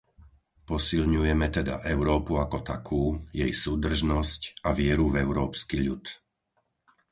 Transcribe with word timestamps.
Posilňujeme 0.71 1.47
teda 1.57 1.75
Európu 1.95 2.31
ako 2.45 2.57
takú, 2.71 3.03
jej 3.41 3.53
súdržnosť 3.63 4.41
a 4.67 4.73
vieru 4.79 5.05
v 5.13 5.19
európsky 5.25 5.77
ľud. 5.85 6.01